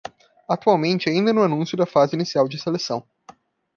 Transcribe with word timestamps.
Atualmente 0.49 1.11
ainda 1.11 1.31
no 1.31 1.43
anúncio 1.43 1.77
da 1.77 1.85
fase 1.85 2.15
inicial 2.15 2.47
de 2.47 2.57
seleção 2.57 3.05